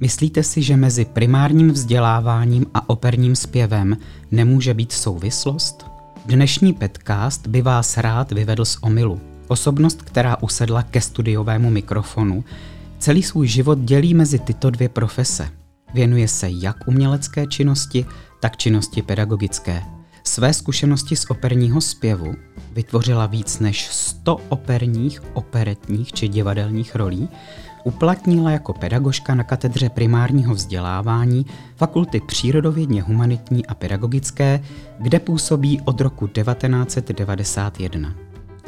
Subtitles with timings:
[0.00, 3.96] Myslíte si, že mezi primárním vzděláváním a operním zpěvem
[4.30, 5.86] nemůže být souvislost?
[6.26, 9.20] Dnešní podcast by vás rád vyvedl z omylu.
[9.48, 12.44] Osobnost, která usedla ke studiovému mikrofonu,
[12.98, 15.48] celý svůj život dělí mezi tyto dvě profese.
[15.94, 18.06] Věnuje se jak umělecké činnosti,
[18.40, 19.82] tak činnosti pedagogické.
[20.24, 22.34] Své zkušenosti z operního zpěvu
[22.72, 27.28] vytvořila víc než 100 operních, operetních či divadelních rolí,
[27.84, 31.46] uplatnila jako pedagožka na katedře primárního vzdělávání
[31.76, 34.60] Fakulty přírodovědně humanitní a pedagogické,
[34.98, 38.14] kde působí od roku 1991.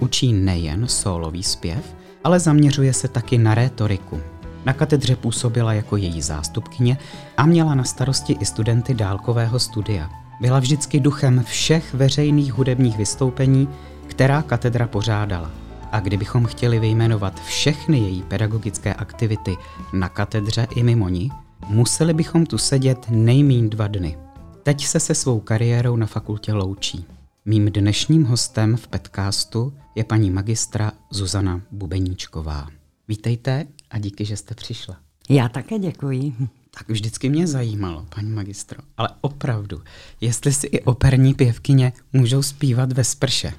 [0.00, 4.20] Učí nejen solový zpěv, ale zaměřuje se taky na rétoriku.
[4.64, 6.98] Na katedře působila jako její zástupkyně
[7.37, 10.11] a měla na starosti i studenty dálkového studia.
[10.41, 13.69] Byla vždycky duchem všech veřejných hudebních vystoupení,
[14.06, 15.66] která katedra pořádala.
[15.92, 19.56] A kdybychom chtěli vyjmenovat všechny její pedagogické aktivity
[19.92, 21.30] na katedře i mimo ní,
[21.68, 24.18] museli bychom tu sedět nejmín dva dny.
[24.62, 27.04] Teď se se svou kariérou na fakultě loučí.
[27.44, 32.68] Mým dnešním hostem v podcastu je paní magistra Zuzana Bubeníčková.
[33.08, 34.96] Vítejte a díky, že jste přišla.
[35.28, 36.34] Já také děkuji.
[36.78, 39.82] Tak vždycky mě zajímalo, paní magistro, ale opravdu,
[40.20, 43.52] jestli si i operní pěvkyně můžou zpívat ve sprše.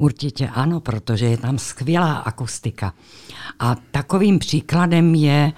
[0.00, 2.92] Určitě ano, protože je tam skvělá akustika.
[3.58, 5.52] A takovým příkladem je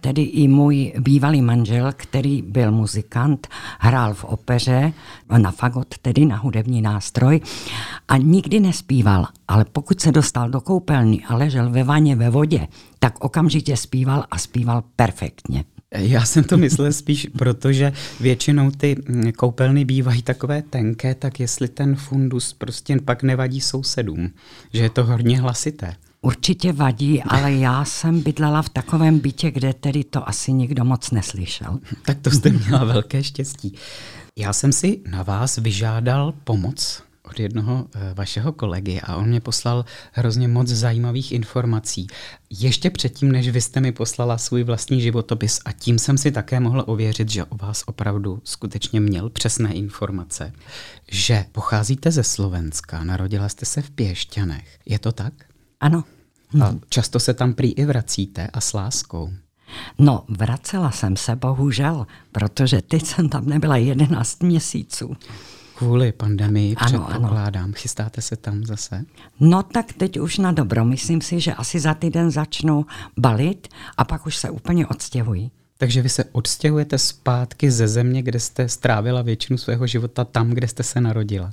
[0.00, 3.48] tedy i můj bývalý manžel, který byl muzikant,
[3.78, 4.92] hrál v opeře,
[5.38, 7.40] na fagot, tedy na hudební nástroj
[8.08, 12.68] a nikdy nespíval, ale pokud se dostal do koupelny a ležel ve vaně ve vodě,
[12.98, 15.64] tak okamžitě zpíval a zpíval perfektně.
[15.94, 21.68] Já jsem to myslel spíš, protože většinou ty mm, koupelny bývají takové tenké, tak jestli
[21.68, 24.30] ten fundus prostě pak nevadí sousedům,
[24.72, 25.94] že je to hodně hlasité.
[26.20, 31.10] Určitě vadí, ale já jsem bydlela v takovém bytě, kde tedy to asi nikdo moc
[31.10, 31.78] neslyšel.
[32.02, 33.74] Tak to jste měla velké štěstí.
[34.36, 39.40] Já jsem si na vás vyžádal pomoc od jednoho eh, vašeho kolegy a on mě
[39.40, 42.06] poslal hrozně moc zajímavých informací.
[42.50, 46.60] Ještě předtím, než vy jste mi poslala svůj vlastní životopis a tím jsem si také
[46.60, 50.52] mohl ověřit, že o vás opravdu skutečně měl přesné informace,
[51.10, 54.78] že pocházíte ze Slovenska, narodila jste se v Pěšťanech.
[54.86, 55.32] Je to tak?
[55.80, 56.04] Ano.
[56.64, 59.30] A často se tam prý i vracíte a s láskou.
[59.98, 65.16] No, vracela jsem se bohužel, protože teď jsem tam nebyla 11 měsíců.
[65.78, 67.64] Kvůli pandemii ano, předpokládám.
[67.64, 67.72] Ano.
[67.76, 69.04] Chystáte se tam zase?
[69.40, 70.84] No tak teď už na dobro.
[70.84, 72.86] Myslím si, že asi za týden začnu
[73.18, 75.50] balit a pak už se úplně odstěhují.
[75.78, 80.68] Takže vy se odstěhujete zpátky ze země, kde jste strávila většinu svého života tam, kde
[80.68, 81.50] jste se narodila.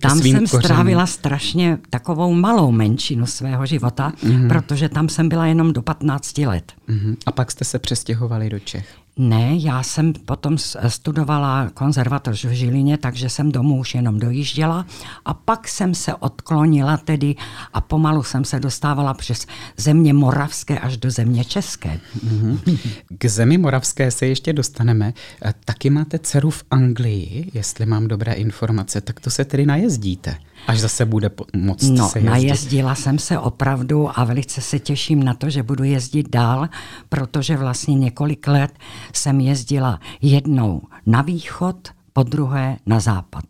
[0.00, 0.46] Tam jsem kořenům.
[0.46, 4.48] strávila strašně takovou malou menšinu svého života, mm-hmm.
[4.48, 6.72] protože tam jsem byla jenom do 15 let.
[6.88, 7.16] Mm-hmm.
[7.26, 8.88] A pak jste se přestěhovali do Čech.
[9.18, 10.58] Ne, já jsem potom
[10.88, 14.86] studovala konzervatoř v Žilině, takže jsem domů už jenom dojížděla
[15.24, 17.34] a pak jsem se odklonila tedy
[17.72, 19.46] a pomalu jsem se dostávala přes
[19.76, 22.00] země moravské až do země české.
[22.26, 22.78] Mm-hmm.
[23.18, 25.12] K zemi moravské se ještě dostaneme.
[25.44, 30.38] E, taky máte dceru v Anglii, jestli mám dobré informace, tak to se tedy najezdíte.
[30.68, 32.30] Až zase bude moc no, se jezdit.
[32.30, 36.68] najezdila jsem se opravdu a velice se těším na to, že budu jezdit dál,
[37.08, 38.70] protože vlastně několik let
[39.12, 43.44] jsem jezdila jednou na východ, po druhé na západ.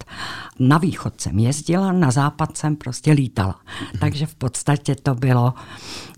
[0.58, 3.60] Na východ jsem jezdila, na západ jsem prostě lítala.
[4.00, 5.54] Takže v podstatě to bylo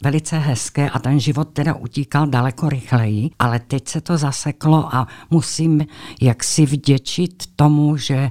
[0.03, 5.09] velice hezké a ten život teda utíkal daleko rychleji, ale teď se to zaseklo a
[5.31, 5.87] musím
[6.21, 8.31] jaksi vděčit tomu, že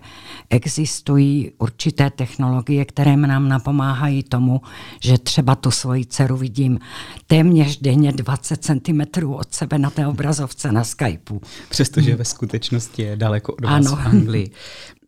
[0.50, 4.62] existují určité technologie, které nám napomáhají tomu,
[5.04, 6.80] že třeba tu svoji dceru vidím
[7.27, 11.42] téměř denně 20 cm od sebe na té obrazovce na Skypeu.
[11.69, 13.95] Přestože ve skutečnosti je daleko od vás ano.
[13.95, 14.51] v Anglii.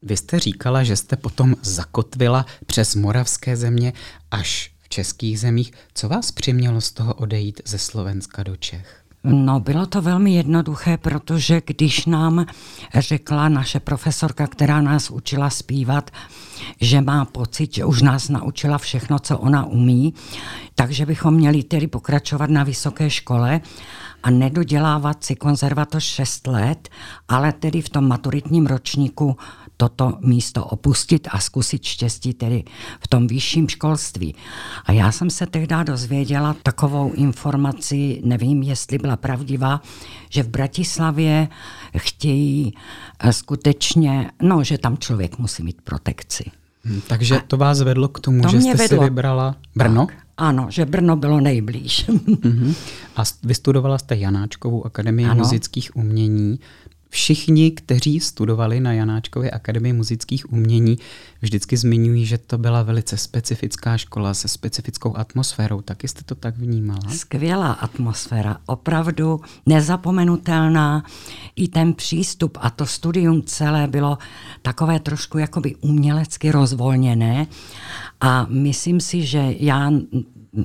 [0.03, 3.93] Vy jste říkala, že jste potom zakotvila přes moravské země
[4.31, 5.71] až českých zemích.
[5.93, 9.01] Co vás přimělo z toho odejít ze Slovenska do Čech?
[9.23, 12.45] No, bylo to velmi jednoduché, protože když nám
[12.95, 16.11] řekla naše profesorka, která nás učila zpívat,
[16.81, 20.13] že má pocit, že už nás naučila všechno, co ona umí,
[20.75, 23.61] takže bychom měli tedy pokračovat na vysoké škole
[24.23, 26.89] a nedodělávat si konzervatoř 6 let,
[27.27, 29.37] ale tedy v tom maturitním ročníku
[29.81, 32.63] toto místo opustit a zkusit štěstí tedy
[32.99, 34.35] v tom vyšším školství.
[34.85, 39.81] A já jsem se tehdy dozvěděla takovou informaci, nevím, jestli byla pravdivá,
[40.29, 41.47] že v Bratislavě
[41.97, 42.73] chtějí
[43.19, 46.51] eh, skutečně, no, že tam člověk musí mít protekci.
[46.83, 49.03] Hmm, takže to vás vedlo k tomu, to že jste vedlo.
[49.03, 50.05] si vybrala Brno?
[50.05, 52.09] Tak, ano, že Brno bylo nejblíž.
[52.09, 52.75] uh-huh.
[53.15, 55.43] A vystudovala jste Janáčkovou akademii ano.
[55.43, 56.59] muzických umění.
[57.13, 60.97] Všichni, kteří studovali na Janáčkově akademii muzických umění,
[61.41, 65.81] vždycky zmiňují, že to byla velice specifická škola se specifickou atmosférou.
[65.81, 67.09] Taky jste to tak vnímala?
[67.09, 71.05] Skvělá atmosféra, opravdu nezapomenutelná.
[71.55, 74.17] I ten přístup a to studium celé bylo
[74.61, 77.47] takové trošku jakoby umělecky rozvolněné
[78.21, 79.91] a myslím si, že já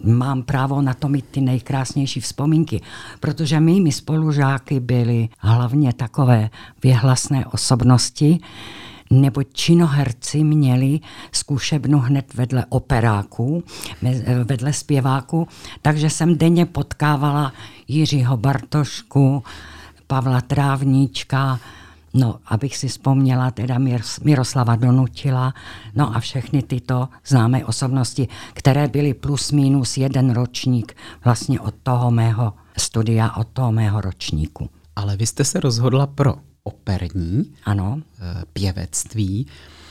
[0.04, 2.80] mám právo na to mít ty nejkrásnější vzpomínky,
[3.20, 6.50] protože mými spolužáky byly hlavně takové
[6.82, 8.40] věhlasné osobnosti,
[9.10, 11.00] nebo činoherci měli
[11.32, 13.64] zkušebnu hned vedle operáků,
[14.44, 15.48] vedle zpěváků,
[15.82, 17.52] takže jsem denně potkávala
[17.88, 19.42] Jiřího Bartošku,
[20.06, 21.60] Pavla Trávníčka,
[22.16, 23.78] No, abych si vzpomněla, teda
[24.22, 25.54] Miroslava Donutila,
[25.94, 32.10] no a všechny tyto známé osobnosti, které byly plus minus jeden ročník vlastně od toho
[32.10, 34.70] mého studia, od toho mého ročníku.
[34.96, 38.00] Ale vy jste se rozhodla pro operní ano.
[38.18, 39.46] Eh, pěvectví.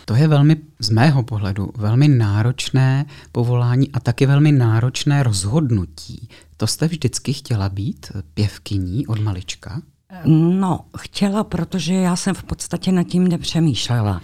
[0.05, 6.29] To je velmi, z mého pohledu, velmi náročné povolání a taky velmi náročné rozhodnutí.
[6.57, 9.81] To jste vždycky chtěla být pěvkyní od malička?
[10.25, 14.21] No, chtěla, protože já jsem v podstatě nad tím nepřemýšlela.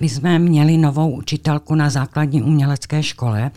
[0.00, 3.50] My jsme měli novou učitelku na základní umělecké škole,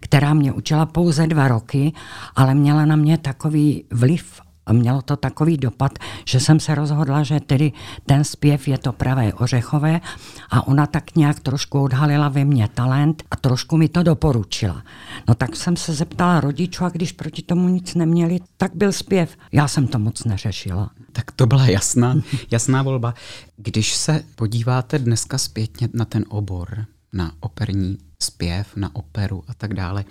[0.00, 1.92] která mě učila pouze dva roky,
[2.36, 4.40] ale měla na mě takový vliv
[4.72, 7.72] mělo to takový dopad, že jsem se rozhodla, že tedy
[8.06, 10.00] ten zpěv je to pravé ořechové
[10.50, 14.82] a ona tak nějak trošku odhalila ve mně talent a trošku mi to doporučila.
[15.28, 19.36] No tak jsem se zeptala rodičů a když proti tomu nic neměli, tak byl zpěv.
[19.52, 20.90] Já jsem to moc neřešila.
[21.12, 22.14] Tak to byla jasná,
[22.50, 23.14] jasná volba.
[23.56, 29.74] Když se podíváte dneska zpětně na ten obor, na operní zpěv, na operu a tak
[29.74, 30.04] dále,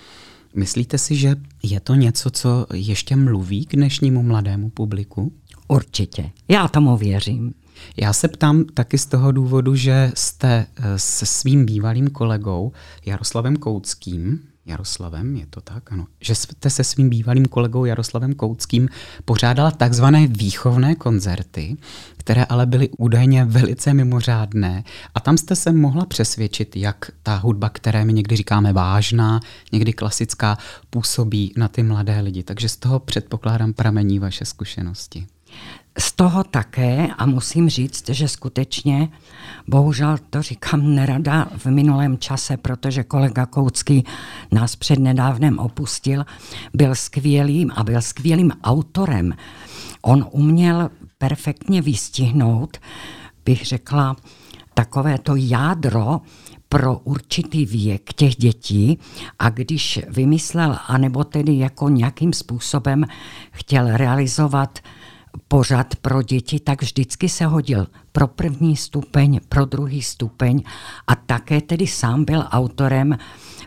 [0.56, 5.34] Myslíte si, že je to něco, co ještě mluví k dnešnímu mladému publiku?
[5.68, 6.32] Určitě.
[6.48, 7.54] Já tomu věřím.
[7.98, 12.72] Já se ptám taky z toho důvodu, že jste eh, se svým bývalým kolegou
[13.06, 18.89] Jaroslavem Kouckým Jaroslavem, je to tak, ano, že jste se svým bývalým kolegou Jaroslavem Kouckým
[19.25, 21.77] pořádala takzvané výchovné koncerty,
[22.18, 24.83] které ale byly údajně velice mimořádné
[25.15, 29.39] a tam jste se mohla přesvědčit, jak ta hudba, které my někdy říkáme vážná,
[29.71, 30.57] někdy klasická,
[30.89, 32.44] působí na ty mladé lidi.
[32.44, 35.27] Takže z toho předpokládám pramení vaše zkušenosti.
[36.00, 39.10] Z toho také a musím říct, že skutečně,
[39.68, 44.04] bohužel to říkám nerada v minulém čase, protože kolega Koucký
[44.51, 46.25] nás přednedávnem opustil,
[46.74, 49.34] byl skvělým a byl skvělým autorem.
[50.01, 52.78] On uměl perfektně vystihnout,
[53.46, 54.16] bych řekla,
[54.74, 56.22] takové to jádro
[56.69, 59.00] pro určitý věk těch dětí
[59.39, 63.06] a když vymyslel, anebo tedy jako nějakým způsobem
[63.51, 64.79] chtěl realizovat
[65.48, 70.63] pořad pro děti, tak vždycky se hodil pro první stupeň, pro druhý stupeň
[71.08, 73.18] a také tedy sám byl autorem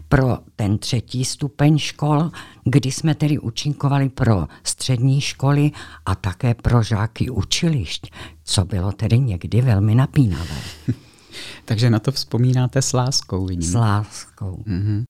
[0.08, 2.30] pro ten třetí stupeň škol,
[2.64, 5.70] kdy jsme tedy učinkovali pro střední školy
[6.06, 8.12] a také pro žáky učilišť,
[8.44, 10.56] co bylo tedy někdy velmi napínavé.
[11.64, 13.70] Takže na to vzpomínáte s láskou, vidím.
[13.70, 14.64] S láskou.
[14.66, 15.04] Mm-hmm.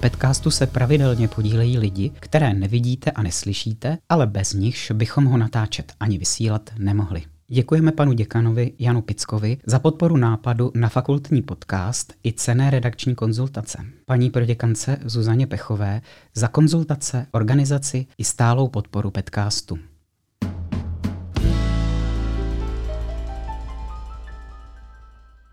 [0.00, 5.92] Podcastu se pravidelně podílejí lidi, které nevidíte a neslyšíte, ale bez nichž bychom ho natáčet
[6.00, 7.22] ani vysílat nemohli.
[7.48, 13.84] Děkujeme panu děkanovi Janu Pickovi za podporu nápadu na fakultní podcast i cené redakční konzultace.
[14.06, 16.02] Paní proděkance Zuzaně Pechové
[16.34, 19.78] za konzultace, organizaci i stálou podporu podcastu.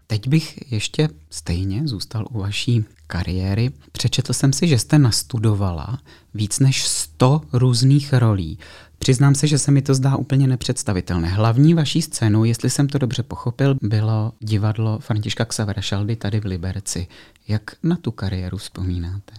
[0.07, 3.71] Teď bych ještě stejně zůstal u vaší kariéry.
[3.91, 5.99] Přečetl jsem si, že jste nastudovala
[6.33, 8.59] víc než 100 různých rolí.
[8.99, 11.27] Přiznám se, že se mi to zdá úplně nepředstavitelné.
[11.27, 16.45] Hlavní vaší scénou, jestli jsem to dobře pochopil, bylo divadlo Františka Xavera Šaldy tady v
[16.45, 17.07] Liberci.
[17.47, 19.33] Jak na tu kariéru vzpomínáte?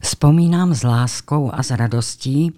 [0.00, 2.52] Vzpomínám s láskou a s radostí,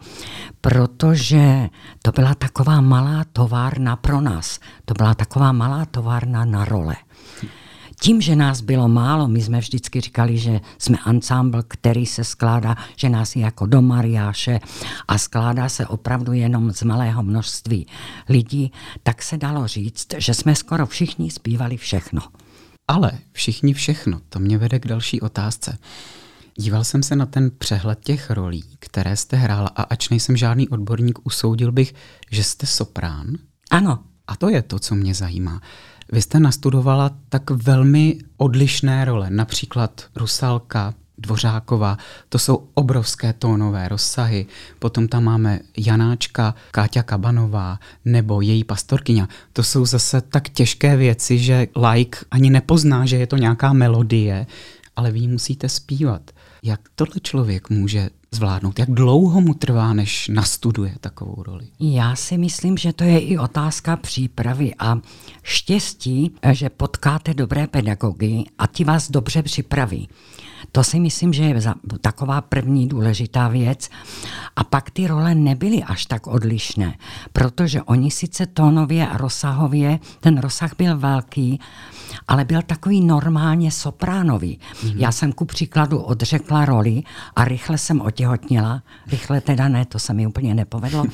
[0.61, 1.69] protože
[2.03, 4.61] to byla taková malá továrna pro nás.
[4.85, 6.97] To byla taková malá továrna na role.
[8.01, 12.77] Tím, že nás bylo málo, my jsme vždycky říkali, že jsme ansámbl, který se skládá,
[12.97, 14.61] že nás je jako do Mariáše
[15.09, 17.87] a skládá se opravdu jenom z malého množství
[18.29, 22.21] lidí, tak se dalo říct, že jsme skoro všichni zpívali všechno.
[22.89, 25.79] Ale všichni všechno, to mě vede k další otázce.
[26.57, 30.69] Díval jsem se na ten přehled těch rolí, které jste hrála a ač nejsem žádný
[30.69, 31.95] odborník, usoudil bych,
[32.31, 33.27] že jste soprán.
[33.71, 33.99] Ano.
[34.27, 35.61] A to je to, co mě zajímá.
[36.13, 44.47] Vy jste nastudovala tak velmi odlišné role, například Rusalka, Dvořáková, to jsou obrovské tónové rozsahy.
[44.79, 49.29] Potom tam máme Janáčka, Káťa Kabanová nebo její pastorkyně.
[49.53, 54.47] To jsou zase tak těžké věci, že like ani nepozná, že je to nějaká melodie,
[54.97, 56.31] ale vy musíte zpívat.
[56.63, 58.79] Jak tohle člověk může zvládnout?
[58.79, 61.67] Jak dlouho mu trvá, než nastuduje takovou roli?
[61.81, 64.99] Já si myslím, že to je i otázka přípravy a
[65.43, 70.09] štěstí, že potkáte dobré pedagogy a ti vás dobře připraví.
[70.73, 71.61] To si myslím, že je
[72.01, 73.89] taková první důležitá věc.
[74.57, 76.95] A pak ty role nebyly až tak odlišné,
[77.33, 81.61] protože oni sice tónově a rozsahově, ten rozsah byl velký,
[82.29, 84.59] ale byl takový normálně sopránový.
[84.59, 84.95] Mm-hmm.
[84.97, 87.03] Já jsem ku příkladu odřekla roli
[87.37, 88.83] a rychle jsem otěhotněla.
[89.07, 91.05] Rychle teda ne, to se mi úplně nepovedlo.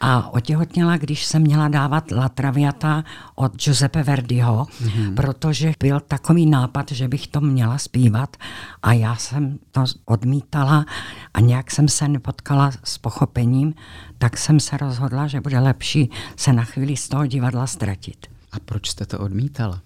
[0.00, 5.14] A otěhotněla, když jsem měla dávat La Traviata od Giuseppe Verdiho, mm-hmm.
[5.14, 8.36] protože byl takový nápad, že bych to měla zpívat
[8.82, 10.86] a já jsem to odmítala
[11.34, 13.74] a nějak jsem se nepotkala s pochopením,
[14.18, 18.26] tak jsem se rozhodla, že bude lepší se na chvíli z toho divadla ztratit.
[18.52, 19.80] A proč jste to odmítala?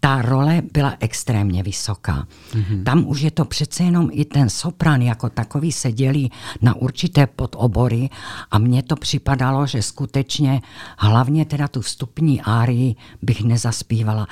[0.00, 2.26] Ta role byla extrémně vysoká.
[2.52, 2.82] Mm-hmm.
[2.84, 6.32] Tam už je to přece jenom i ten sopran jako takový se dělí
[6.62, 8.10] na určité podobory
[8.50, 10.62] a mně to připadalo, že skutečně
[10.98, 14.26] hlavně teda tu vstupní árii bych nezaspívala.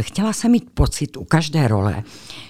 [0.00, 2.02] Chtěla jsem mít pocit u každé role,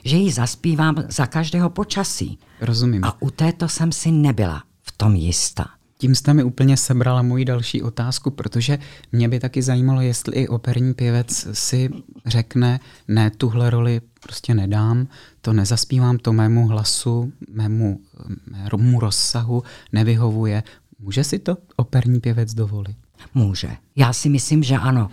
[0.04, 2.38] že ji zaspívám za každého počasí.
[2.60, 3.04] Rozumím.
[3.04, 5.79] A u této jsem si nebyla v tom jistá.
[6.00, 8.78] Tím jste mi úplně sebrala moji další otázku, protože
[9.12, 11.90] mě by taky zajímalo, jestli i operní pěvec si
[12.26, 15.06] řekne, ne, tuhle roli prostě nedám,
[15.40, 18.00] to nezaspívám, to mému hlasu, mému,
[18.50, 20.62] mému rozsahu nevyhovuje.
[20.98, 22.96] Může si to operní pěvec dovolit?
[23.34, 23.76] Může.
[23.96, 25.10] Já si myslím, že ano.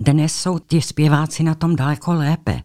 [0.00, 2.62] Dnes jsou ti zpěváci na tom daleko lépe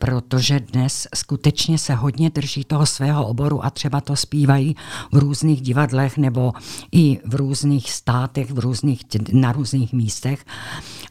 [0.00, 4.76] protože dnes skutečně se hodně drží toho svého oboru a třeba to zpívají
[5.12, 6.52] v různých divadlech nebo
[6.92, 9.00] i v různých státech, v různých,
[9.32, 10.44] na různých místech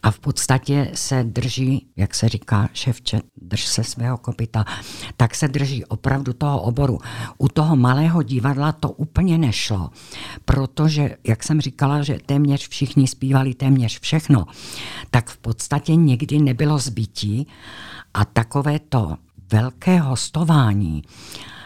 [0.03, 4.65] a v podstatě se drží, jak se říká ševče, drž se svého kopita,
[5.17, 6.99] tak se drží opravdu toho oboru.
[7.37, 9.89] U toho malého divadla to úplně nešlo,
[10.45, 14.45] protože, jak jsem říkala, že téměř všichni zpívali téměř všechno,
[15.11, 17.47] tak v podstatě někdy nebylo zbytí
[18.13, 19.17] a takové to
[19.51, 21.03] velké hostování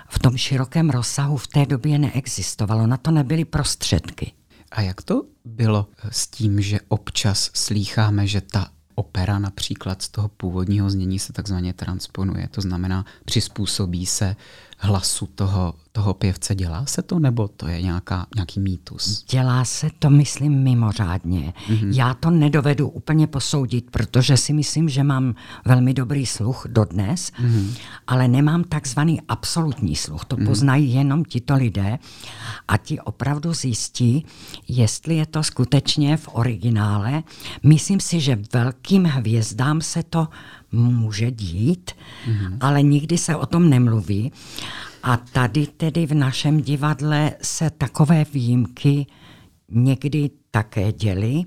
[0.09, 2.88] v tom širokém rozsahu v té době neexistovalo.
[2.88, 4.31] Na to nebyly prostředky.
[4.71, 10.27] A jak to bylo s tím, že občas slýcháme, že ta opera například z toho
[10.27, 14.35] původního znění se takzvaně transponuje, to znamená přizpůsobí se
[14.83, 16.55] hlasu toho, toho pěvce.
[16.55, 19.25] Dělá se to, nebo to je nějaká, nějaký mýtus?
[19.29, 21.53] Dělá se to, myslím, mimořádně.
[21.67, 21.91] Mm-hmm.
[21.95, 25.35] Já to nedovedu úplně posoudit, protože si myslím, že mám
[25.65, 27.73] velmi dobrý sluch dodnes, mm-hmm.
[28.07, 30.25] ale nemám takzvaný absolutní sluch.
[30.25, 30.45] To mm-hmm.
[30.45, 31.99] poznají jenom tito lidé
[32.67, 34.25] a ti opravdu zjistí,
[34.67, 37.23] jestli je to skutečně v originále.
[37.63, 40.27] Myslím si, že velkým hvězdám se to
[40.73, 42.57] může dít, mm-hmm.
[42.59, 44.31] ale nikdy se o tom nemluví.
[45.03, 49.05] A tady tedy v našem divadle se takové výjimky
[49.71, 51.41] někdy také děly,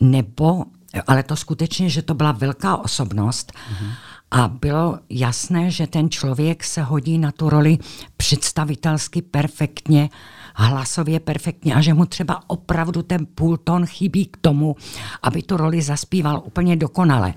[0.00, 0.64] nebo,
[1.06, 3.92] ale to skutečně, že to byla velká osobnost mm-hmm.
[4.30, 7.78] A bylo jasné, že ten člověk se hodí na tu roli
[8.16, 10.10] představitelsky perfektně
[10.58, 14.76] hlasově perfektně a že mu třeba opravdu ten půlton chybí k tomu,
[15.22, 17.34] aby tu roli zaspíval úplně dokonale.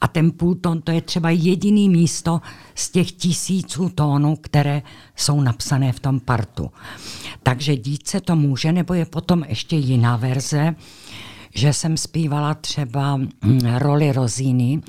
[0.00, 2.40] A ten půlton to je třeba jediný místo
[2.74, 4.82] z těch tisíců tónů, které
[5.16, 6.70] jsou napsané v tom partu.
[7.42, 10.74] Takže dít se to může, nebo je potom ještě jiná verze,
[11.54, 13.30] že jsem zpívala třeba mm,
[13.78, 14.80] roli Rozíny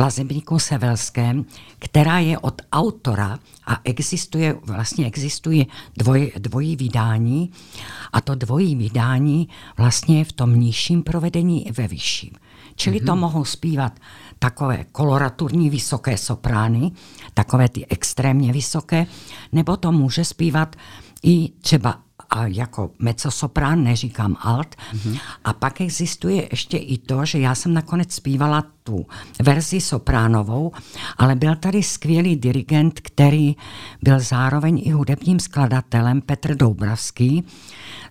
[0.00, 1.44] Lazebníku Sevelském,
[1.78, 5.66] která je od autora a existuje, vlastně existuje
[5.96, 7.50] dvoj, dvojí vydání
[8.12, 12.30] a to dvojí vydání vlastně je v tom nižším provedení i ve vyšším.
[12.76, 13.06] Čili mm-hmm.
[13.06, 13.20] to mhm.
[13.20, 14.00] mohou zpívat
[14.38, 16.90] takové koloraturní vysoké soprány,
[17.34, 19.06] takové ty extrémně vysoké,
[19.52, 20.76] nebo to může zpívat
[21.22, 22.00] i třeba
[22.30, 24.76] a jako mezzosoprán, neříkám alt.
[24.92, 25.20] Mm-hmm.
[25.44, 29.06] A pak existuje ještě i to, že já jsem nakonec zpívala tu
[29.42, 30.72] verzi sopránovou,
[31.16, 33.56] ale byl tady skvělý dirigent, který
[34.02, 37.44] byl zároveň i hudebním skladatelem, Petr Doubravský,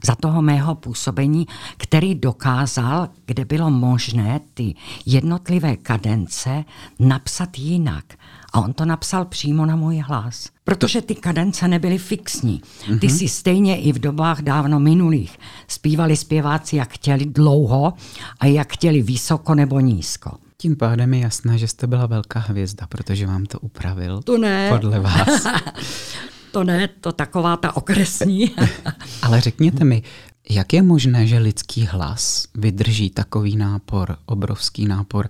[0.03, 1.47] za toho mého působení,
[1.77, 6.65] který dokázal, kde bylo možné ty jednotlivé kadence
[6.99, 8.05] napsat jinak.
[8.53, 10.49] A on to napsal přímo na můj hlas.
[10.63, 12.61] Protože ty kadence nebyly fixní.
[12.85, 13.17] Ty mm-hmm.
[13.17, 17.93] si stejně i v dobách dávno minulých zpívali zpěváci, jak chtěli dlouho
[18.39, 20.31] a jak chtěli vysoko nebo nízko.
[20.57, 24.21] Tím pádem je jasné, že jste byla velká hvězda, protože vám to upravil.
[24.21, 24.69] To ne.
[24.69, 25.47] Podle vás.
[26.51, 28.51] to ne, to taková ta okresní.
[29.21, 30.03] Ale řekněte mi,
[30.49, 35.29] jak je možné, že lidský hlas vydrží takový nápor, obrovský nápor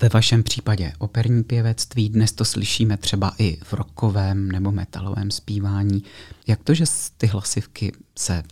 [0.00, 6.02] ve vašem případě operní pěvectví, dnes to slyšíme třeba i v rokovém nebo metalovém zpívání.
[6.46, 6.84] Jak to, že
[7.16, 8.42] ty hlasivky se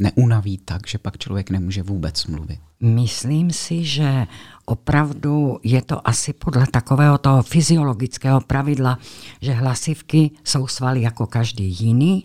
[0.00, 2.60] neunaví tak, že pak člověk nemůže vůbec mluvit?
[2.80, 4.26] Myslím si, že
[4.64, 8.98] opravdu je to asi podle takového toho fyziologického pravidla,
[9.40, 12.24] že hlasivky jsou svaly jako každý jiný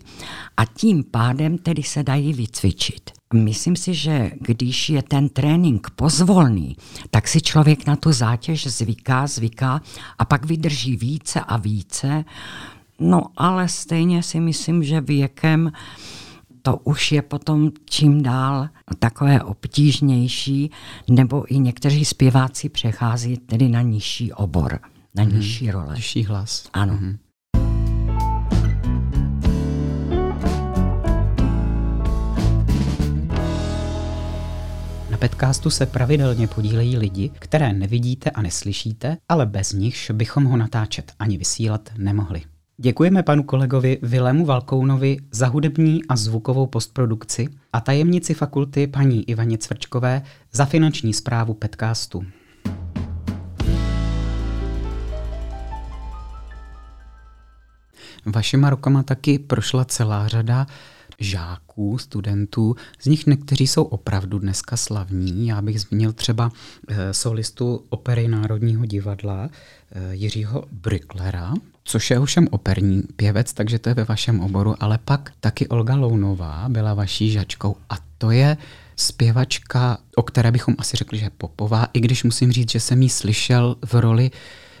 [0.56, 3.19] a tím pádem tedy se dají vycvičit.
[3.34, 6.76] Myslím si, že když je ten trénink pozvolný,
[7.10, 9.80] tak si člověk na tu zátěž zvyká, zvyká
[10.18, 12.24] a pak vydrží více a více.
[13.00, 15.72] No ale stejně si myslím, že věkem
[16.62, 18.68] to už je potom čím dál
[18.98, 20.70] takové obtížnější,
[21.10, 24.80] nebo i někteří zpěváci přechází tedy na nižší obor,
[25.14, 25.32] na mm.
[25.32, 25.94] nižší role.
[25.94, 26.68] Nižší hlas.
[26.72, 26.98] Ano.
[27.00, 27.18] Mm.
[35.20, 41.12] Podcastu se pravidelně podílejí lidi, které nevidíte a neslyšíte, ale bez nichž bychom ho natáčet
[41.18, 42.42] ani vysílat nemohli.
[42.78, 49.58] Děkujeme panu kolegovi Vilému Valkounovi za hudební a zvukovou postprodukci a tajemnici fakulty paní Ivaně
[49.58, 50.22] Cvrčkové
[50.52, 52.24] za finanční zprávu podcastu.
[58.26, 60.66] Vašima rukama taky prošla celá řada
[61.20, 65.46] žáků, studentů, z nich někteří jsou opravdu dneska slavní.
[65.46, 66.52] Já bych zmínil třeba
[66.88, 69.48] eh, solistu opery Národního divadla
[69.92, 71.54] eh, Jiřího Bricklera,
[71.84, 75.94] což je ovšem operní pěvec, takže to je ve vašem oboru, ale pak taky Olga
[75.94, 78.56] Lounová byla vaší žačkou a to je
[78.96, 83.02] zpěvačka, o které bychom asi řekli, že je popová, i když musím říct, že jsem
[83.02, 84.30] ji slyšel v roli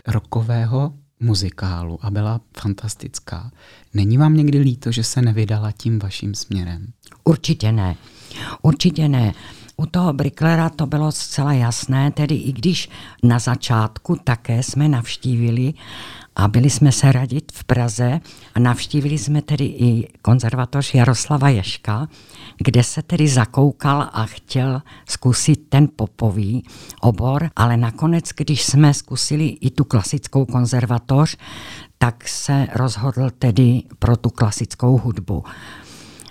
[0.06, 3.50] rokového muzikálu a byla fantastická.
[3.94, 6.86] Není vám někdy líto, že se nevydala tím vaším směrem?
[7.24, 7.96] Určitě ne.
[8.62, 9.34] Určitě ne.
[9.76, 12.88] U toho Bricklera to bylo zcela jasné, tedy i když
[13.22, 15.74] na začátku také jsme navštívili
[16.36, 18.20] a byli jsme se radit v Praze
[18.54, 22.08] a navštívili jsme tedy i konzervatoř Jaroslava Ješka,
[22.58, 26.64] kde se tedy zakoukal a chtěl zkusit ten popový
[27.00, 31.36] obor, ale nakonec, když jsme zkusili i tu klasickou konzervatoř,
[31.98, 35.44] tak se rozhodl tedy pro tu klasickou hudbu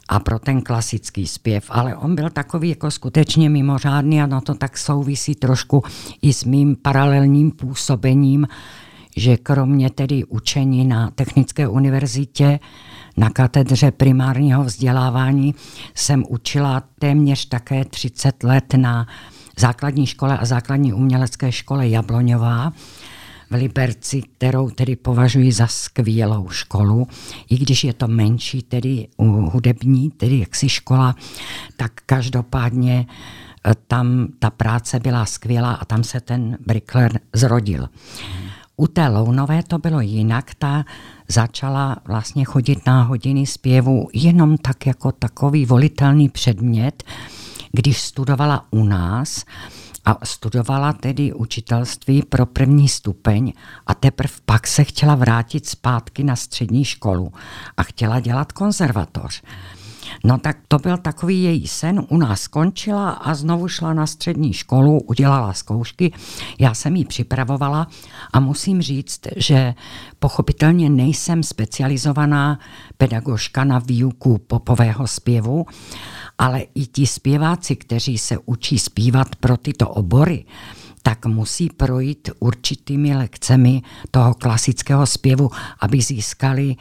[0.10, 4.54] a pro ten klasický zpěv, ale on byl takový jako skutečně mimořádný a no to
[4.54, 5.84] tak souvisí trošku
[6.22, 8.48] i s mým paralelním působením,
[9.20, 12.60] že kromě tedy učení na Technické univerzitě
[13.18, 15.56] na katedře primárního vzdělávání
[15.96, 19.08] jsem učila téměř také 30 let na
[19.58, 22.74] základní škole a základní umělecké škole Jabloňová
[23.50, 27.08] v Liberci, kterou tedy považuji za skvělou školu,
[27.50, 31.16] i když je to menší, tedy hudební, tedy jaksi škola,
[31.78, 33.06] tak každopádně
[33.66, 37.90] eh, tam ta práce byla skvělá a tam se ten Brickler zrodil.
[38.80, 40.86] U té Lounové to bylo jinak, ta
[41.28, 47.04] začala vlastně chodit na hodiny zpěvu jenom tak jako takový volitelný předmět,
[47.72, 49.46] když studovala u nás
[50.06, 53.54] a studovala tedy učitelství pro první stupeň
[53.88, 57.32] a teprve pak se chtěla vrátit zpátky na střední školu
[57.78, 59.42] a chtěla dělat konzervatoř.
[60.24, 64.54] No tak to byl takový její sen, u nás skončila a znovu šla na střední
[64.54, 66.12] školu, udělala zkoušky,
[66.60, 67.88] já jsem ji připravovala
[68.34, 69.74] a musím říct, že
[70.20, 72.60] pochopitelně nejsem specializovaná
[72.98, 75.66] pedagožka na výuku popového zpěvu,
[76.38, 80.46] ale i ti zpěváci, kteří se učí zpívat pro tyto obory,
[81.04, 86.76] tak musí projít určitými lekcemi toho klasického zpěvu, aby získali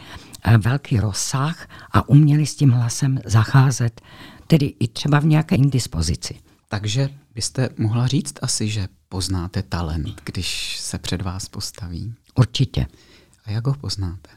[0.59, 4.01] velký rozsah a uměli s tím hlasem zacházet,
[4.47, 6.35] tedy i třeba v nějaké indispozici.
[6.69, 12.15] Takže byste mohla říct asi, že poznáte talent, když se před vás postaví?
[12.35, 12.87] Určitě.
[13.45, 14.31] A jak ho poznáte?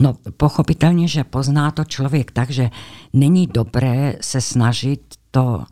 [0.00, 2.70] No, pochopitelně, že pozná to člověk tak, že
[3.12, 5.64] není dobré se snažit to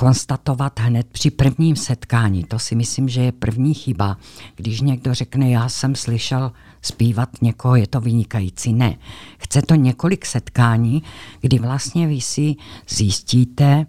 [0.00, 2.44] konstatovat hned při prvním setkání.
[2.44, 4.16] To si myslím, že je první chyba.
[4.56, 8.72] Když někdo řekne, já jsem slyšel zpívat někoho, je to vynikající.
[8.72, 8.96] Ne.
[9.38, 11.02] Chce to několik setkání,
[11.40, 12.56] kdy vlastně vy si
[12.88, 13.86] zjistíte,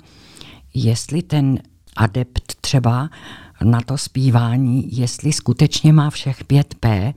[0.73, 1.59] jestli ten
[1.95, 3.09] adept třeba
[3.63, 7.13] na to zpívání, jestli skutečně má všech 5P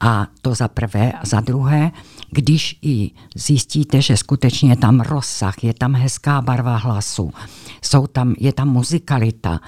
[0.00, 1.12] a to za prvé.
[1.12, 1.90] A za druhé,
[2.30, 7.32] když i zjistíte, že skutečně je tam rozsah, je tam hezká barva hlasu,
[7.82, 9.60] jsou tam, je tam muzikalita,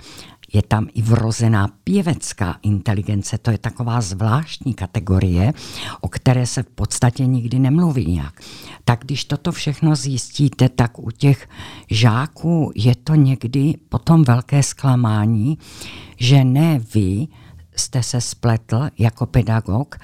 [0.57, 5.53] je tam i vrozená pěvecká inteligence, to je taková zvláštní kategorie,
[6.01, 8.41] o které se v podstatě nikdy nemluví nějak.
[8.85, 11.49] Tak když toto všechno zjistíte, tak u těch
[11.91, 15.59] žáků je to někdy potom velké zklamání,
[16.17, 17.29] že ne vy
[17.77, 19.97] jste se spletl jako pedagog,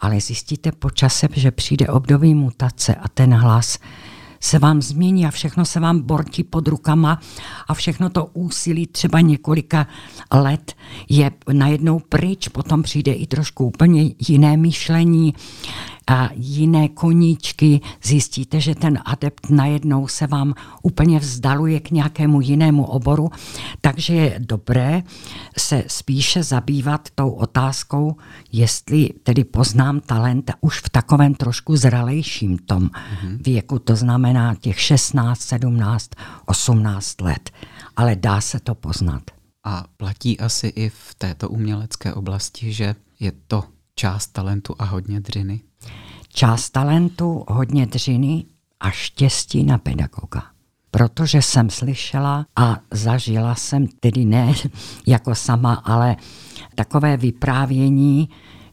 [0.00, 3.78] ale zjistíte po čase, že přijde období mutace a ten hlas
[4.40, 7.20] se vám změní a všechno se vám bortí pod rukama
[7.68, 9.86] a všechno to úsilí třeba několika
[10.32, 10.74] let
[11.08, 15.34] je najednou pryč, potom přijde i trošku úplně jiné myšlení
[16.10, 22.84] a jiné koníčky, zjistíte, že ten adept najednou se vám úplně vzdaluje k nějakému jinému
[22.84, 23.30] oboru,
[23.80, 25.02] takže je dobré
[25.58, 28.16] se spíše zabývat tou otázkou,
[28.52, 33.38] jestli tedy poznám talent už v takovém trošku zralejším tom mm-hmm.
[33.44, 36.10] věku, to znamená těch 16, 17,
[36.46, 37.50] 18 let.
[37.96, 39.22] Ale dá se to poznat.
[39.64, 45.20] A platí asi i v této umělecké oblasti, že je to část talentu a hodně
[45.20, 45.60] dřiny?
[46.32, 48.44] Část talentu, hodně dřiny
[48.80, 50.42] a štěstí na pedagoga.
[50.90, 54.52] Protože jsem slyšela a zažila jsem, tedy ne
[55.06, 56.16] jako sama, ale
[56.74, 58.28] takové vyprávění,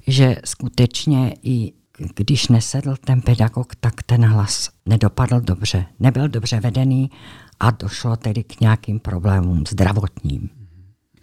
[0.08, 1.74] že skutečně i
[2.16, 7.12] když nesedl ten pedagog, tak ten hlas nedopadl dobře, nebyl dobře vedený
[7.60, 10.50] a došlo tedy k nějakým problémům zdravotním.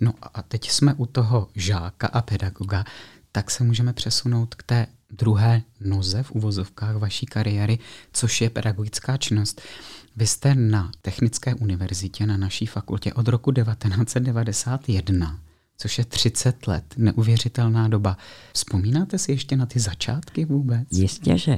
[0.01, 2.85] No a teď jsme u toho žáka a pedagoga
[3.33, 4.87] tak se můžeme přesunout k té
[5.19, 7.79] druhé noze v uvozovkách vaší kariéry,
[8.13, 9.63] což je pedagogická činnost.
[10.17, 15.39] Vy jste na Technické univerzitě na naší fakultě od roku 1991,
[15.79, 18.17] což je 30 let, neuvěřitelná doba.
[18.53, 20.89] Vzpomínáte si ještě na ty začátky vůbec?
[20.91, 21.57] Jistě, že.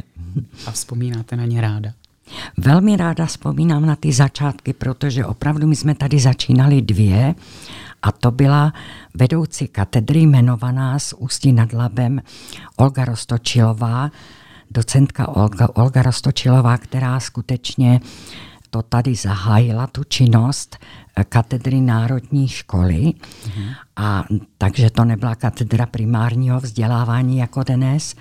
[0.66, 1.92] A vzpomínáte na ně ráda?
[2.57, 7.35] Velmi ráda vzpomínám na ty začátky, protože opravdu my jsme tady začínali dvě
[8.03, 8.73] a to byla
[9.15, 12.23] vedoucí katedry jmenovaná z Ústí nad Labem
[12.77, 14.11] Olga Rostočilová,
[14.71, 18.01] docentka Olga, Olga Rostočilová, která skutečně
[18.71, 20.77] to tady zahájila, tu činnost
[21.29, 22.95] katedry Národní školy.
[22.95, 23.75] Mm-hmm.
[23.97, 24.25] A
[24.59, 28.15] takže to nebyla katedra primárního vzdělávání jako dnes.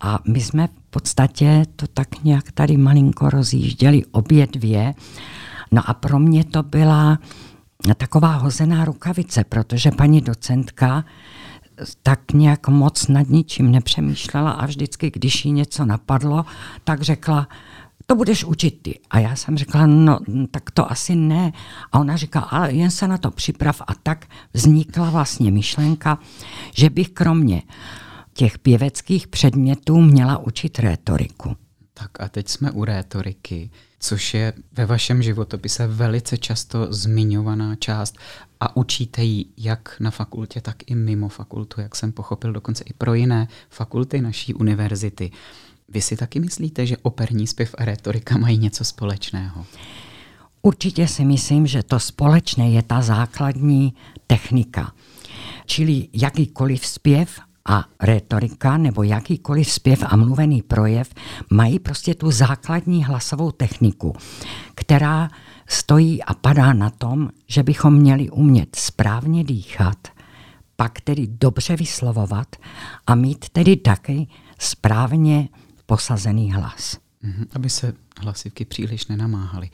[0.00, 4.94] A my jsme v podstatě to tak nějak tady malinko rozjížděli obě dvě.
[5.72, 7.18] No a pro mě to byla
[7.96, 11.04] taková hozená rukavice, protože paní docentka
[12.02, 16.44] tak nějak moc nad ničím nepřemýšlela a vždycky, když jí něco napadlo,
[16.84, 17.48] tak řekla,
[18.06, 18.98] to budeš učit ty.
[19.10, 20.18] A já jsem řekla, no
[20.50, 21.52] tak to asi ne.
[21.92, 23.82] A ona říká, ale jen se na to připrav.
[23.86, 26.18] A tak vznikla vlastně myšlenka,
[26.74, 27.62] že bych kromě
[28.32, 31.56] těch pěveckých předmětů měla učit rétoriku.
[31.98, 38.18] Tak a teď jsme u rétoriky což je ve vašem životopise velice často zmiňovaná část
[38.60, 42.92] a učíte ji jak na fakultě, tak i mimo fakultu, jak jsem pochopil, dokonce i
[42.92, 45.30] pro jiné fakulty naší univerzity.
[45.88, 49.66] Vy si taky myslíte, že operní zpěv a retorika mají něco společného?
[50.62, 53.94] Určitě si myslím, že to společné je ta základní
[54.26, 54.92] technika.
[55.66, 61.14] Čili jakýkoliv zpěv a retorika nebo jakýkoliv zpěv a mluvený projev
[61.50, 64.16] mají prostě tu základní hlasovou techniku,
[64.74, 65.30] která
[65.68, 70.08] stojí a padá na tom, že bychom měli umět správně dýchat,
[70.76, 72.56] pak tedy dobře vyslovovat
[73.06, 74.26] a mít tedy taky
[74.58, 75.48] správně
[75.86, 76.96] posazený hlas.
[77.22, 79.70] Mhm, aby se hlasivky příliš nenamáhaly.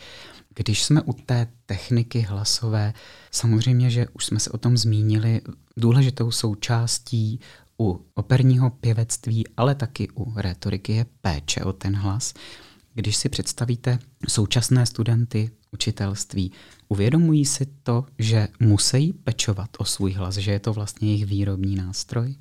[0.55, 2.94] Když jsme u té techniky hlasové,
[3.31, 5.40] samozřejmě, že už jsme se o tom zmínili,
[5.76, 7.40] důležitou součástí
[7.83, 12.35] u operního pěvectví, ale taky u retoriky je péče o ten hlas.
[12.95, 16.53] Když si představíte současné studenty učitelství,
[16.88, 21.77] uvědomují si to, že musí pečovat o svůj hlas, že je to vlastně jejich výrobní
[21.77, 22.35] nástroj?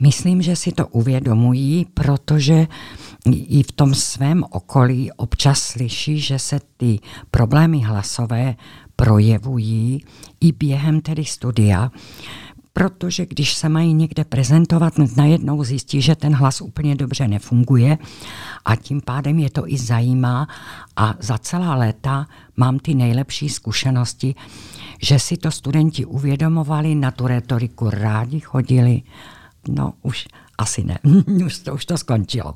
[0.00, 2.66] Myslím, že si to uvědomují, protože
[3.32, 6.98] i v tom svém okolí občas slyší, že se ty
[7.30, 8.56] problémy hlasové
[8.96, 10.04] projevují
[10.40, 11.90] i během tedy studia,
[12.76, 17.98] protože když se mají někde prezentovat, najednou zjistí, že ten hlas úplně dobře nefunguje.
[18.64, 20.48] A tím pádem je to i zajímá.
[20.96, 24.34] A za celá léta mám ty nejlepší zkušenosti,
[25.02, 29.02] že si to studenti uvědomovali, na tu retoriku rádi chodili,
[29.68, 30.98] no už asi ne,
[31.46, 32.54] už to, už to skončilo.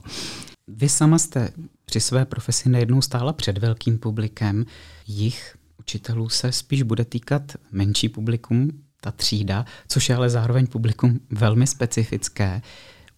[0.69, 1.49] Vy sama jste
[1.85, 4.67] při své profesi nejednou stála před velkým publikem.
[5.07, 8.71] Jich učitelů se spíš bude týkat menší publikum,
[9.01, 12.63] ta třída, což je ale zároveň publikum velmi specifické.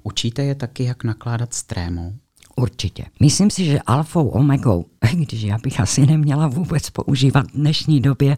[0.03, 2.13] Učíte je taky, jak nakládat s trémou?
[2.57, 3.05] Určitě.
[3.21, 8.37] Myslím si, že alfou, omegou, když já bych asi neměla vůbec používat v dnešní době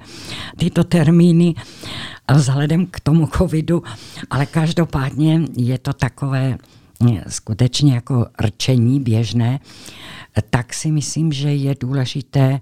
[0.59, 1.55] tyto termíny
[2.35, 3.83] vzhledem k tomu covidu,
[4.31, 6.59] ale každopádně je to takové
[7.11, 9.61] eh, skutečně jako rčení běžné,
[10.51, 12.61] tak si myslím, že je důležité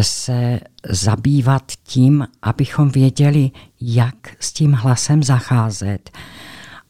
[0.00, 6.10] se zabývat tím, abychom věděli, jak s tím hlasem zacházet.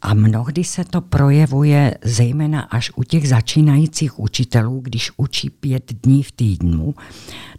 [0.03, 6.23] A mnohdy se to projevuje zejména až u těch začínajících učitelů, když učí pět dní
[6.23, 6.95] v týdnu,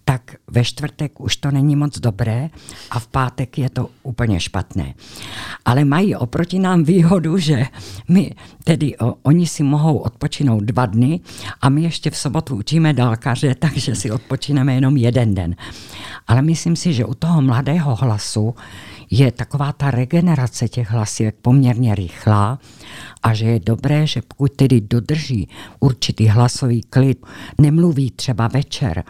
[0.05, 2.49] tak ve čtvrtek už to není moc dobré
[2.91, 4.93] a v pátek je to úplně špatné.
[5.65, 7.65] Ale mají oproti nám výhodu, že
[8.07, 8.31] my,
[8.63, 11.19] tedy o, oni si mohou odpočinout dva dny
[11.61, 15.55] a my ještě v sobotu učíme dálkaře, takže si odpočineme jenom jeden den.
[16.27, 18.55] Ale myslím si, že u toho mladého hlasu
[19.11, 22.59] je taková ta regenerace těch hlasivek poměrně rychlá
[23.23, 27.25] a že je dobré, že pokud tedy dodrží určitý hlasový klid,
[27.57, 29.03] nemluví třeba večer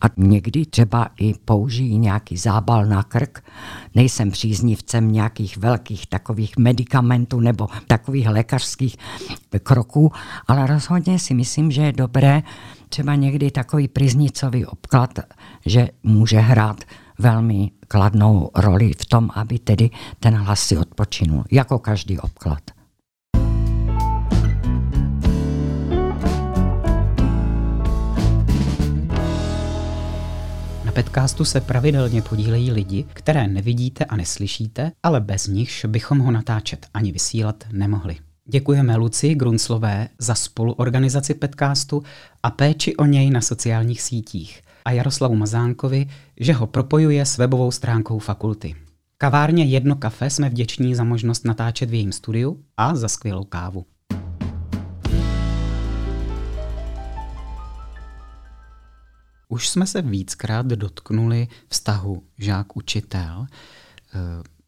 [0.00, 3.44] a někdy třeba i použijí nějaký zábal na krk,
[3.94, 8.96] nejsem příznivcem nějakých velkých takových medicamentů nebo takových lékařských
[9.62, 10.12] kroků,
[10.46, 12.42] ale rozhodně si myslím, že je dobré
[12.88, 15.18] třeba někdy takový priznicový obklad,
[15.66, 16.84] že může hrát
[17.20, 22.62] velmi kladnou roli v tom, aby tedy ten hlas si odpočinul, jako každý obklad.
[30.84, 36.30] Na podcastu se pravidelně podílejí lidi, které nevidíte a neslyšíte, ale bez nichž bychom ho
[36.30, 38.16] natáčet ani vysílat nemohli.
[38.44, 42.02] Děkujeme Luci Grunslové za spoluorganizaci podcastu
[42.42, 46.06] a péči o něj na sociálních sítích a Jaroslavu Mazánkovi,
[46.40, 48.74] že ho propojuje s webovou stránkou fakulty.
[49.18, 53.86] Kavárně Jedno kafe jsme vděční za možnost natáčet v jejím studiu a za skvělou kávu.
[59.48, 63.46] Už jsme se víckrát dotknuli vztahu žák-učitel.
[63.46, 64.18] Eh,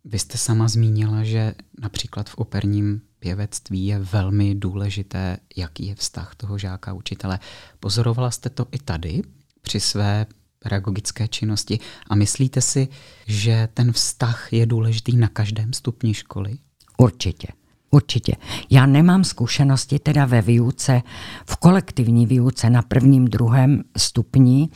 [0.05, 6.35] vy jste sama zmínila, že například v operním pěvectví je velmi důležité, jaký je vztah
[6.35, 7.39] toho žáka učitele.
[7.81, 9.23] Pozorovala jste to i tady
[9.63, 10.27] při své
[10.59, 11.79] pedagogické činnosti
[12.11, 12.89] a myslíte si,
[13.27, 16.59] že ten vztah je důležitý na každém stupni školy?
[16.97, 17.49] Určitě.
[17.91, 18.37] Určitě.
[18.71, 21.03] Já nemám zkušenosti teda ve výuce,
[21.47, 24.69] v kolektivní výuce na prvním, druhém stupni.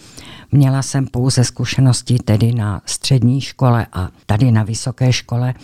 [0.53, 5.55] Měla jsem pouze zkušenosti tedy na střední škole a tady na vysoké škole,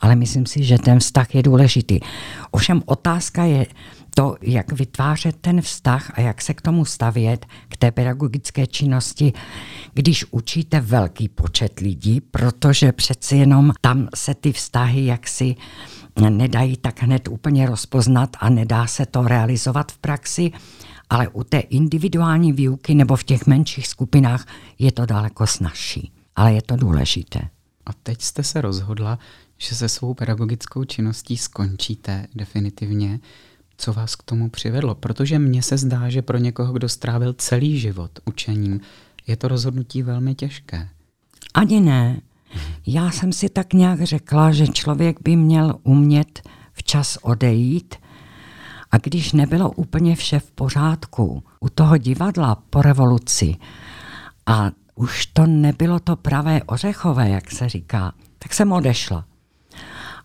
[0.00, 2.00] ale myslím si, že ten vztah je důležitý.
[2.50, 3.66] Ovšem otázka je
[4.18, 9.32] to, jak vytvářet ten vztah a jak se k tomu stavět, k té pedagogické činnosti,
[9.94, 15.56] když učíte velký počet lidí, protože přeci jenom tam se ty vztahy jaksi
[16.30, 20.52] nedají tak hned úplně rozpoznat a nedá se to realizovat v praxi,
[21.10, 24.46] ale u té individuální výuky nebo v těch menších skupinách
[24.78, 26.12] je to daleko snažší.
[26.36, 27.40] Ale je to důležité.
[27.86, 29.18] A teď jste se rozhodla,
[29.58, 33.20] že se svou pedagogickou činností skončíte definitivně.
[33.78, 34.94] Co vás k tomu přivedlo?
[34.94, 38.80] Protože mně se zdá, že pro někoho, kdo strávil celý život učením,
[39.26, 40.88] je to rozhodnutí velmi těžké.
[41.54, 42.20] Ani ne.
[42.86, 47.94] Já jsem si tak nějak řekla, že člověk by měl umět včas odejít
[48.90, 53.56] a když nebylo úplně vše v pořádku u toho divadla po revoluci
[54.46, 59.24] a už to nebylo to pravé ořechové, jak se říká, tak jsem odešla.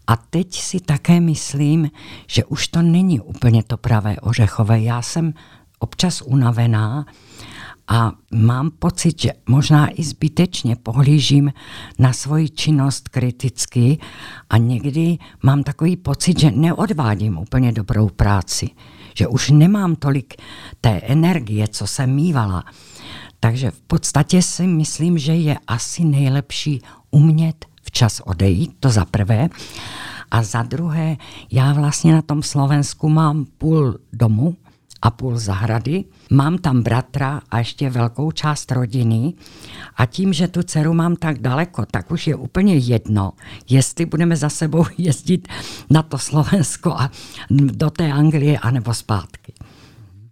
[0.08, 1.92] A teď si také myslím,
[2.28, 4.82] že už to není úplně to pravé ořechové.
[4.82, 5.34] Já jsem
[5.80, 7.06] občas unavená
[7.88, 11.54] a mám pocit, že možná i zbytečně pohlížím
[12.00, 13.98] na svoji činnost kriticky
[14.50, 18.70] a někdy mám takový pocit, že neodvádím úplně dobrou práci,
[19.16, 20.34] že už nemám tolik
[20.82, 22.64] té energie, co jsem mývala.
[23.40, 29.50] Takže v podstatě si myslím, že je asi nejlepší umět včas odejít, to za prvé.
[30.32, 31.18] A za druhé,
[31.52, 34.56] já vlastně na tom Slovensku mám půl domu,
[35.02, 36.04] a půl zahrady.
[36.32, 39.34] Mám tam bratra a ještě velkou část rodiny
[39.96, 43.34] a tím, že tu dceru mám tak daleko, tak už je úplně jedno,
[43.70, 45.48] jestli budeme za sebou jezdit
[45.90, 47.12] na to Slovensko a
[47.50, 49.54] do té Anglie anebo zpátky.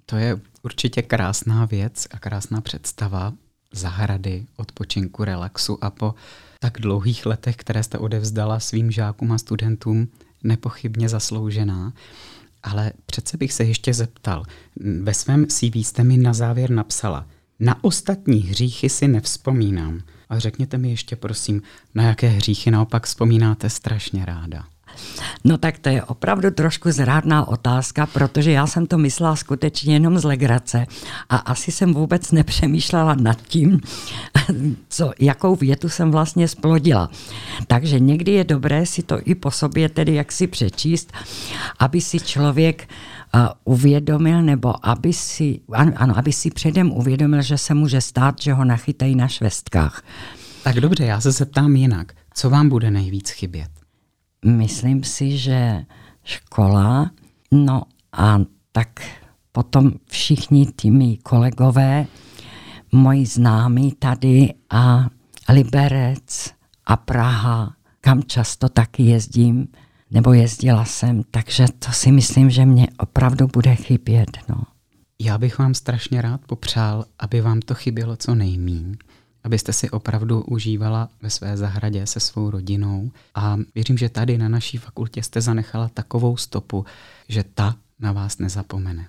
[0.06, 3.34] To je určitě krásná věc a krásná představa
[3.74, 6.16] zahrady, odpočinku, relaxu a po
[6.60, 10.08] tak dlouhých letech, které jste odevzdala svým žákům a studentům,
[10.44, 11.94] nepochybně zasloužená.
[12.64, 14.44] Ale přece bych se ještě zeptal.
[15.02, 17.26] Ve svém CV jste mi na závěr napsala,
[17.60, 20.02] na ostatní hříchy si nevzpomínám.
[20.30, 21.62] A řekněte mi ještě prosím,
[21.96, 24.68] na jaké hříchy naopak vzpomínáte strašně ráda.
[25.44, 30.20] No tak to je opravdu trošku zrádná otázka, protože já jsem to myslela skutečně jenom
[30.20, 30.86] z legrace
[31.30, 33.80] a asi jsem vůbec nepřemýšlela nad tím,
[34.90, 37.10] co, jakou větu jsem vlastně splodila.
[37.68, 41.14] Takže někdy je dobré si to i po sobě tedy jak si přečíst,
[41.80, 42.90] aby si člověk
[43.36, 48.42] uh, uvědomil, nebo aby si, ano, ano, aby si předem uvědomil, že se může stát,
[48.42, 50.04] že ho nachytají na švestkách.
[50.64, 52.14] Tak dobře, já se zeptám jinak.
[52.34, 53.79] Co vám bude nejvíc chybět?
[54.46, 55.86] Myslím si, že
[56.24, 57.12] škola,
[57.52, 58.40] no a
[58.72, 59.02] tak
[59.52, 62.06] potom všichni ty mý kolegové,
[62.92, 65.10] moji známí tady a
[65.50, 66.54] Liberec
[66.86, 69.68] a Praha, kam často taky jezdím,
[70.12, 74.38] nebo jezdila jsem, takže to si myslím, že mě opravdu bude chybět.
[74.50, 74.64] No.
[75.20, 78.98] Já bych vám strašně rád popřál, aby vám to chybělo co nejmíň
[79.44, 83.12] abyste si opravdu užívala ve své zahradě se svou rodinou.
[83.36, 86.86] A věřím, že tady na naší fakultě jste zanechala takovou stopu,
[87.30, 89.08] že ta na vás nezapomene.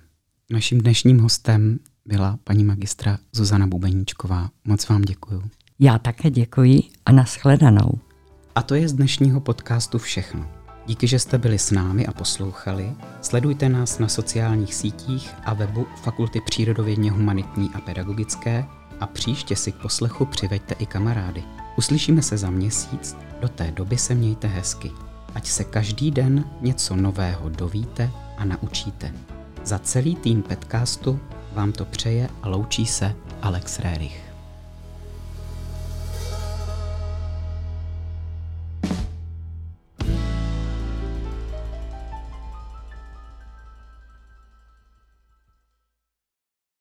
[0.49, 4.49] Naším dnešním hostem byla paní magistra Zuzana Bubeníčková.
[4.65, 5.43] Moc vám děkuju.
[5.79, 7.99] Já také děkuji a nashledanou.
[8.55, 10.49] A to je z dnešního podcastu všechno.
[10.85, 12.93] Díky, že jste byli s námi a poslouchali.
[13.21, 18.65] Sledujte nás na sociálních sítích a webu Fakulty přírodovědně humanitní a pedagogické
[19.01, 21.43] a příště si k poslechu přiveďte i kamarády.
[21.77, 24.91] Uslyšíme se za měsíc, do té doby se mějte hezky.
[25.35, 29.13] Ať se každý den něco nového dovíte a naučíte.
[29.63, 31.19] Za celý tým podcastu
[31.53, 34.20] vám to přeje a loučí se Alex Rerich.